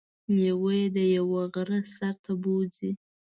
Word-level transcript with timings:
لیوه 0.35 0.71
يې 0.79 0.85
د 0.95 0.97
یوه 1.17 1.41
غره 1.53 1.79
سر 1.95 2.15
ته 2.23 2.31
بوځي. 2.41 2.91